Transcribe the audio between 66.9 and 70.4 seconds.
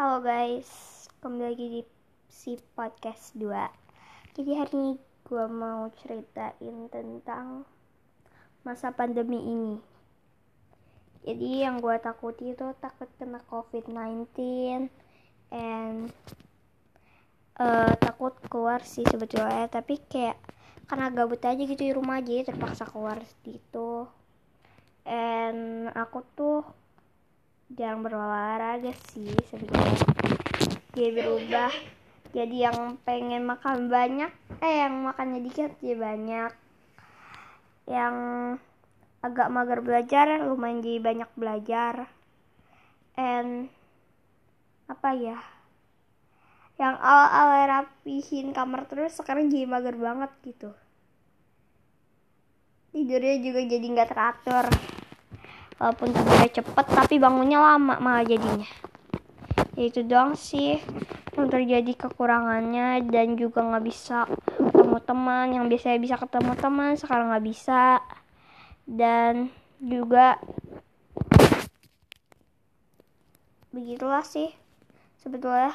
sekarang nggak bisa. Dan juga